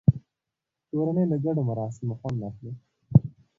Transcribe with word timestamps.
کورنۍ 0.89 1.23
له 1.31 1.37
ګډو 1.43 1.61
مراسمو 1.69 2.13
خوند 2.19 2.39
اخلي 2.49 2.71